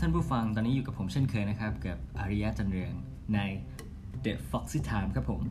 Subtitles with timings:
[0.00, 2.92] ท่านผู้ฟังตอนนี้อยู่กับผมเช่นเคยนะครับ กับอาริยะจันเรือง
[3.34, 3.38] ใน
[4.24, 5.42] The Foxy Time ครับผม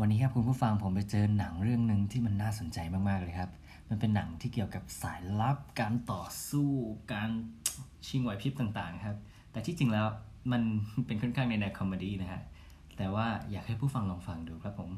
[0.00, 2.78] วันนี้ครับคุณผู้ฟังผมไปเจอหนังเรื่องหนึ่งที่มันน่าสนใจ
[3.08, 3.50] มาก ๆ เลยครับ
[3.88, 6.70] มันเป็นหนังที่เกี่ยวกับสายลับการต่อสู้
[7.12, 7.30] การ
[8.06, 9.16] ชิงไหวพริบต่าง ๆ ครับ
[9.52, 10.06] แต่ที่จริงแล้ว
[10.52, 10.62] มัน
[11.06, 12.42] เป็นค่อนข้างในแนว comedy นะฮะ
[12.96, 14.90] แต่ว่าอยากให้ผู้ฟังลองฟังดูครับผม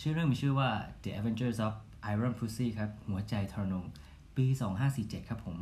[0.00, 0.70] ชื่อเรื่องมีชื่อว่า
[1.02, 1.74] The Adventures of
[2.12, 3.84] Iron Pussy ครับ หัวใจทรนง
[4.36, 4.46] ปี
[4.88, 5.56] 2547 ครับผม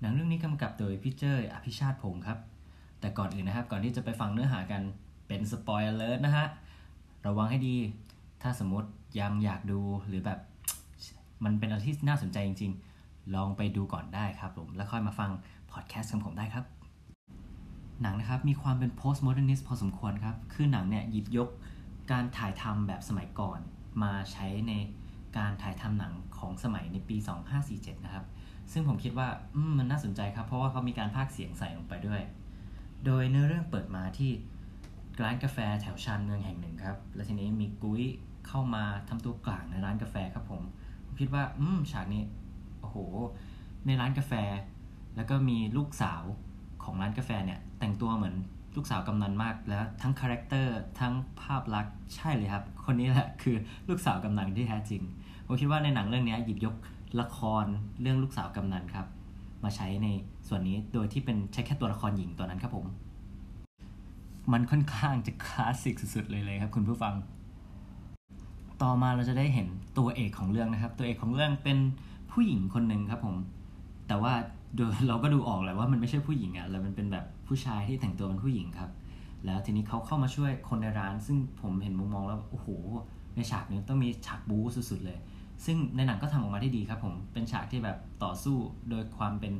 [0.00, 2.38] หนังเรื่องนี้กำกับโดยพี่เจ้ยอภิชาติพงศ์ครับ
[3.00, 4.82] แต่ก่อนอื่นนะครับ ก่อนที่จะไปฟังเนื้อหากัน
[5.28, 6.46] เป็นสปอยเลอร์นะฮะ
[7.26, 7.76] ระวังให้ดี
[8.42, 8.88] ถ้าสมมติ
[9.20, 10.38] ยังอยากดูหรือแบบ
[11.44, 12.72] มันเป็นอะไรที่น่าสนใจจริง
[13.02, 15.30] ๆ ลองไปดูก่อนได้ครับผม แล้วค่อยมาฟัง
[15.72, 16.64] พอดแคสต์ของผมได้ครับ
[18.02, 21.48] หนังนะครับมีความเป็น post modernist พอสมควรครับ คือหนังเนี่ยหยิบยก
[22.12, 23.58] การถ่ายทำแบบสมัยก่อน
[24.02, 24.72] มาใช้ใน
[25.36, 27.16] การถ่ายทำหนังของสมัยในปี
[27.60, 28.24] 2547 นะครับ
[28.72, 32.22] ซึ่งผมคิดว่าอืมันน่าสนใจครับ เพราะว่าเขามีการพากเสียงใส่ลงไปด้วย
[33.04, 34.30] โดยเนื้อเรื่องเปิดมาที่
[35.22, 38.02] ร้านกาแฟแถวชานเมืองแห่งหนึ่งครับ และทีนี้มีกุ้ย
[38.48, 40.62] เข้ามาทำตัวกลางในร้านกาแฟครับผม
[41.04, 42.22] ผมคิดว่า อืมฉากนี้
[42.80, 42.96] โอ้โห
[43.86, 44.32] ในร้านกาแฟ
[45.16, 46.22] แล้วก็มีลูกสาว
[46.84, 48.34] ของร้านกาแฟเนี่ยแต่งตัวเหมือน
[48.76, 53.56] ลูกสาวกำนันมากแล้วทั้งคาแรคเตอร์ทั้งภาพลักษณ์ใช่เลยครับ คนนี้แหละคือ
[53.88, 55.02] ลูกสาวกำนันที่แท้จริง
[55.46, 56.74] ผมคิดว่าในหนังเรื่องนี้หยิบยก
[57.20, 57.64] ละคร
[58.00, 59.06] เรื่องลูกสาวกำนันครับ
[59.64, 60.08] มาใช้ใน
[60.48, 62.86] ส่วนนี้โดยที่เป็นใช้แค่ตัวละครหญิงตัวนั้นครับผม
[64.52, 67.14] มันค่อนข้างจะคลาสสิกสุดๆเลยเลยครับ คุณผู้ฟัง
[68.82, 69.68] ต่อมาเราจะได้เห็น
[69.98, 71.78] ตัวเอกของเรื่องนะครับ ตัวเอกของเรื่องเป็น
[72.32, 73.36] ผู้หญิงคนหนึ่งครับผม
[74.08, 74.34] แต่ว่า
[75.08, 78.90] เราก็ดูออกแหละว่ามันไม่ใช่ผู้หญิงอะ่ะแล้วมันเป็นแบบผู้ชายที่แต่งตัวเป็นผู้หญิงครับ
[79.44, 82.68] แล้วทีนี้เขาเข้ามาช่วยคนในร้าน ซึ่งผมเห็นมุมมองแล้วโอ้โห
[83.36, 85.18] ในฉากนี้ต้องมีฉากบู๊สุดๆเลย
[85.64, 88.56] ซึ่งในหนังก็ทำออกมาได้ดีครับ ผมเป็นฉากที่แบบต่อสู้
[88.90, 89.52] โดยความเป็น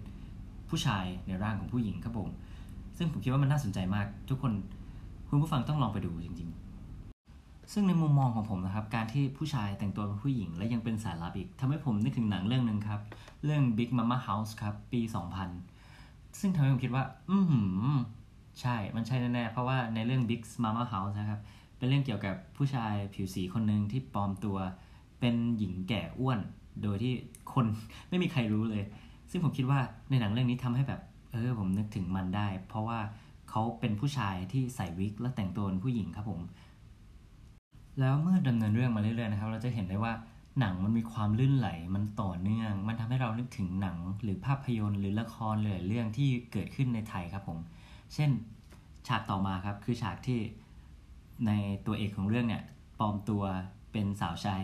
[0.69, 2.29] ผู้ชายในร่างของผู้หญิงครับผม
[2.97, 4.53] ซึ่งผมคิดว่ามันน่าสนใจมาก ทุกคน
[5.29, 6.64] คุณผู้ฟังต้องลองไปดูจริงๆ
[7.73, 13.01] ซึ่งในมุมมองของผมนะครับ การที่ผู้ชายแต่งตัวเป็นผู้หญิง และยังเป็นสายลับอีกทำให้ผมนึกถึงหนังเรื่องหนึ่งครับ
[13.45, 15.01] เรื่อง Big Mama House ครับ ปี
[15.69, 17.39] 2000 ซึ่งทำให้ผมคิดว่า อื
[17.95, 17.97] ม
[18.61, 21.41] ใช่ มันใช่แน่ๆ เพราะว่าในเรื่อง Big Mama House นะครับ
[21.79, 24.57] เป็นเรื่องเกี่ยวกับผู้ชายผิวสีคนหนึ่งที่ปลอมตัว
[25.21, 26.39] เป็นหญิงแก่อ้วน
[26.83, 27.15] โดยที่
[27.53, 27.67] คน
[28.09, 28.85] ไม่มีใครรู้เลย
[29.31, 31.01] ซึ่งผมคิดว่าในหนังเรื่องนี้ทำให้แบบ
[31.33, 32.99] เออ ผมนึกถึงมันได้ เพราะว่า
[33.51, 36.41] เขาเป็นผู้ชายที่ใส่วิกและแต่งตัวเป็นผู้หญิงครับผม
[38.01, 40.13] แล้วเมื่อดำเนินเรื่องมาเรื่อยๆนะครับ เราจะเห็นได้ว่า
[40.61, 47.59] หนังมันมีความลื่นไหล มันต่อเนื่อง มันทำให้เรานึกถึงหนังหรือภาพยนตร์ หรือละครหลายเรื่องที่เกิดขึ้นในไทยครับผม
[48.15, 48.31] เช่น
[49.09, 50.41] ฉากต่อมาครับคือฉากที่
[51.47, 51.53] ใน
[51.87, 52.63] ตัวเอกของเรื่องเนี่ย
[52.99, 53.43] ปลอมตัว
[53.93, 54.57] เป็นสาวใช้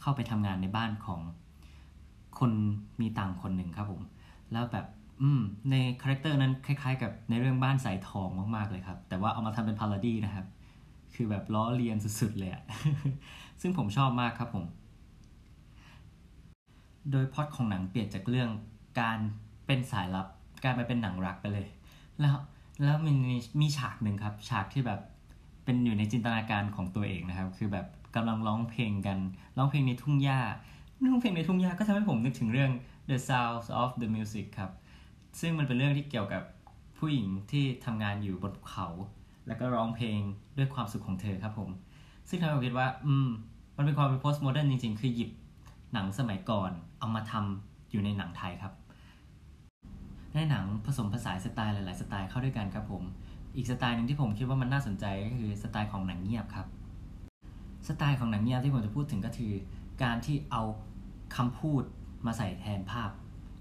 [0.00, 1.20] เข้าไปทำงานในบ้านของ
[2.38, 2.52] คน
[3.00, 4.02] มีตังคนหนึ่งครับผม
[4.52, 4.86] แล้วแบบ
[5.22, 5.40] อืม
[5.70, 10.46] ใน character นั้นคล้ายๆ กับในเรื่องบ้านทรายทองมากๆเลยครับ แต่ว่าเอามาทำเป็น parody นะครับ
[11.14, 12.62] คือแบบล้อเลียนสุดๆเลยอะ
[13.60, 14.64] ซึ่งผมชอบมากครับผม
[17.10, 18.50] โดยพอดของหนังเปลี่ยนจากเรื่อง
[19.00, 19.18] การ
[19.66, 20.26] เป็นสายลับ
[20.62, 21.68] กลายมาเป็นหนังรักไปเลย
[22.20, 22.36] แล้ว
[22.84, 25.00] แล้วมันมีมีฉากหนึ่งครับ ฉากที่แบบ
[25.64, 29.18] เป็นอยู่ในจินตนาการของตัวเองนะครับ คือแบบกำลังร้องเพลงกัน
[29.58, 30.40] ร้องเพลงในทุ่งหญ้า
[31.12, 32.70] ร้องเพลงในทุ่งหญ้าก็ทำให้ผมนึกถึงเรื่อง
[33.10, 34.72] The Sounds of the Music ครับ
[35.40, 36.42] ซึ่งมันเป็นเรื่องที่เกี่ยวกับ
[36.98, 38.88] ผู้หญิงที่ทำงานอยู่บนภูเขา
[39.48, 40.20] แล้วก็ร้องเพลง
[40.56, 41.70] ด้วยความสุขของเธอครับผม
[42.28, 43.28] ซึ่งทำให้ผมคิดว่า อืม
[43.76, 45.30] มันเป็นความเป็น post modern จริง ๆ คือหยิบ
[45.92, 48.72] หนังสมัยก่อนเอามาทำอยู่ในหนังไทยครับ
[50.34, 53.02] ในหนังผสมผสานสไตล์หลาย ๆ สไตล์เข้าด้วยกันครับผม
[53.56, 56.66] อีกสไตล์หนึ่งที่ผมคิดว่ามันน่าสนใจก็คือสไตล์ของหนังเงียบครับ
[57.88, 59.52] สไตล์ของหนังเงียบที่ผมจะพูดถึงก็คือ
[60.02, 60.62] การที่เอา
[61.36, 61.82] คำพูด
[62.26, 63.10] มาใส่แทนภาพ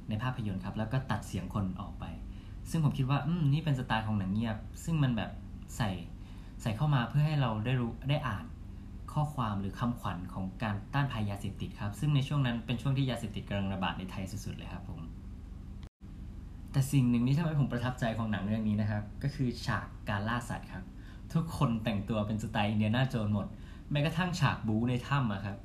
[0.10, 2.06] ในภาพยนตร์ครับ แล้วก็ตัดเสียงคนออกไป
[2.69, 5.31] ซึ่งผมคิดว่า อืม นี่เป็นสไตล์ของหนังเงียบ ซึ่งมันแบบ
[5.75, 5.90] ใส่
[6.62, 8.46] ใส่เข้ามาเพื่อให้เราได้รู้ได้อ่าน
[9.14, 15.02] ข้อความหรือคำขวัญของการต้านภัยยาเสพติดครับ ซึ่งในช่วงนั้นเป็นช่วงที่ยาเสพติดกำลังระบาดในไทยสุดๆเลยครับผม
[16.72, 20.84] แต่สิ่งหนึ่งที่ทำให้ผมประทับใจของหนังเรื่องนี้นะครับ ก็คือฉากการล่าสัตว์ครับ
[21.34, 23.48] ทุกคนแต่งตัวเป็นสไตล์อินเดียนาโจนหมด
[23.92, 25.58] แม้กระทั่งฉากบู๊ในถ้ำอะครับ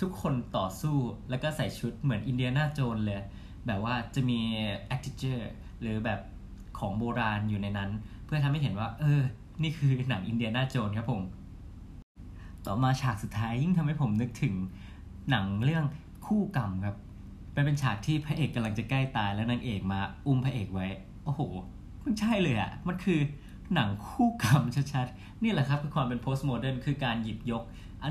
[0.00, 0.96] ทุกคนต่อสู้
[1.30, 3.22] แล้วก็ใส่ชุดเหมือนอินเดียนาโจนเลย
[3.66, 4.40] แบบว่าจะมี
[4.94, 5.44] active
[5.80, 6.20] หรือแบบ
[6.78, 7.90] ของโบราณอยู่ในนั้น
[8.24, 9.22] เพื่อทำให้เห็นว่า เออ
[9.62, 11.22] นี่คือหนังอินเดียนาโจนครับผม
[12.66, 14.54] ต่อมาฉากสุดท้ายยิ่งทำให้ผมนึกถึง
[15.30, 15.84] หนังเรื่อง
[16.26, 16.96] คู่กรรมครับ
[17.52, 20.86] เป็นเป็นฉากที่พระเอกกำลังจะใกล้ตายแล้วนางเอกมาอุ้มพระเอกไว้
[21.24, 21.40] โอ้โห
[22.04, 23.20] มันใช่เลยอะ่ะมันคือ
[23.74, 24.62] หนังคู่กรรม
[24.92, 27.62] ชัดๆ นี่แหละครับคือความเป็น post modern คือการหยิบยก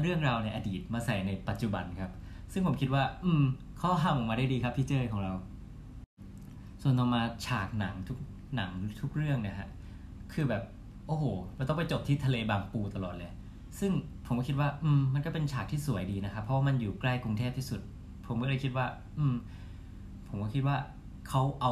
[0.02, 2.12] เรื่องราวในอดีตมาใส่ในปัจจุบันครับ
[2.54, 3.44] ซึ่งผมคิดว่า อืม
[3.78, 5.34] เขาทำออกมาได้ดีครับพี่เจอของเรา
[6.82, 8.18] ส่วนต่อมาฉากหนังทุก
[8.56, 8.72] หนัง
[9.02, 9.70] ทุกเรื่องเนี่ยฮะ
[10.34, 10.64] คือแบบ
[11.10, 11.26] โอ้โห
[11.58, 13.32] มันต้องไปจบที่ทะเลบางปูตลอดเลย
[13.80, 13.92] ซึ่ง
[14.26, 17.82] ผมก็คิดว่า อืม มันก็เป็นฉากที่สวยดีนะครับ เพราะมันอยู่ใกล้กรุงเทพที่สุด
[18.28, 18.86] ผมก็เลยคิดว่า
[19.18, 19.36] อืม
[20.28, 20.78] ผมก็คิดว่า
[21.28, 21.72] เขาเอา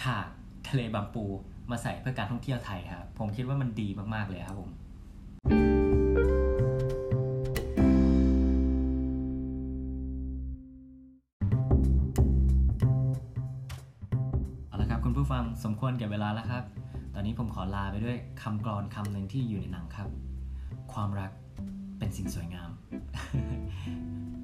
[0.00, 0.26] ฉาก
[0.68, 1.24] ทะเลบางปู
[1.70, 4.70] มาใส่เพื่อการท่องเที่ยวไทยครับ ผมคิดว่ามันดีมากๆเลยครับผม
[14.68, 16.64] เอาละครับคุณผู้ฟังสมควรแก่เวลาแล้วครับ
[17.14, 20.08] ตอนนี้ผมขอลาไปด้วยคำกรอนคำหนึ่งที่อยู่ในหนังครับ
[20.92, 21.30] ความรัก
[21.98, 22.70] เป็นสิ่งสวยงาม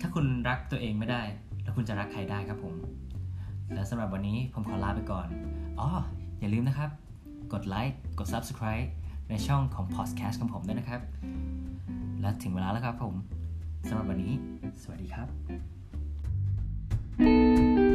[0.00, 1.22] ถ้าคุณรักตัวเองไม่ได้
[1.62, 2.74] แล้วคุณจะรักใครได้ครับผม
[3.74, 5.28] และสำหรับวันนี้ผมขอลาไปก่อน
[5.80, 5.88] อ๋อ
[6.40, 6.90] อย่าลืมนะครับ
[7.52, 8.88] กดไลค์กด Subscribe
[9.30, 11.00] ในช่องของ Podcast ของผมด้วยนะครับ
[12.20, 13.14] และถึงเวลาแล้วครับผม
[13.88, 14.32] สำหรับวันนี้
[14.82, 15.24] สวัสดีครั
[17.84, 17.87] บ